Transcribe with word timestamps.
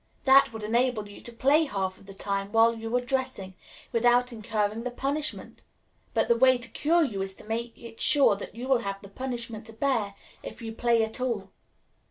That 0.25 0.51
would 0.51 0.63
enable 0.63 1.07
you 1.07 1.21
to 1.21 1.31
play 1.31 1.65
half 1.65 1.99
of 1.99 2.07
the 2.07 2.15
time 2.15 2.51
while 2.51 2.73
you 2.75 2.95
are 2.95 2.99
dressing, 3.01 3.53
without 3.91 4.33
incurring 4.33 4.83
the 4.83 4.89
punishment; 4.89 5.61
but 6.15 6.27
the 6.27 6.35
way 6.35 6.57
to 6.57 6.69
cure 6.69 7.03
you 7.03 7.21
is 7.21 7.35
to 7.35 7.43
make 7.43 7.77
it 7.77 7.99
sure 7.99 8.35
that 8.37 8.55
you 8.55 8.67
will 8.67 8.79
have 8.79 8.99
the 9.03 9.09
punishment 9.09 9.67
to 9.67 9.73
bear 9.73 10.15
if 10.41 10.59
you 10.59 10.71
play 10.73 11.03
at 11.03 11.21
all." 11.21 11.51